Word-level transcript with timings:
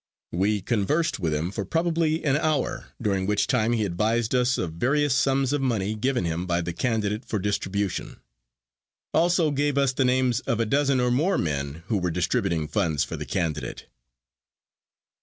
We 0.31 0.61
conversed 0.61 1.19
with 1.19 1.31
him 1.31 1.51
for 1.51 1.63
probably 1.63 2.25
an 2.25 2.35
hour, 2.35 2.87
during 2.99 3.27
which 3.27 3.45
time 3.45 3.73
he 3.73 3.85
advised 3.85 4.33
us 4.33 4.57
of 4.57 4.73
various 4.73 5.13
sums 5.13 5.53
of 5.53 5.61
money 5.61 5.93
given 5.93 6.25
him 6.25 6.47
by 6.47 6.61
the 6.61 6.73
candidate 6.73 7.23
for 7.23 7.37
distribution, 7.37 8.19
also 9.13 9.51
gave 9.51 9.77
us 9.77 9.93
the 9.93 10.03
names 10.03 10.39
of 10.39 10.59
a 10.59 10.65
dozen 10.65 10.99
or 10.99 11.11
more 11.11 11.37
men 11.37 11.83
who 11.85 11.97
were 11.99 12.09
distributing 12.09 12.67
funds 12.67 13.03
for 13.03 13.15
the 13.15 13.27
candidate. 13.27 13.85